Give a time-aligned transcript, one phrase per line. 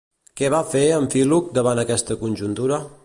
[0.39, 2.83] Què va fer Amfíloc davant aquesta conjuntura?